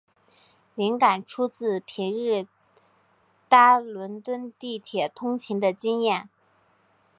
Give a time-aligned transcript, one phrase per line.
[0.73, 2.47] 灵感出自平日
[3.47, 6.27] 搭伦敦地铁通勤的经验。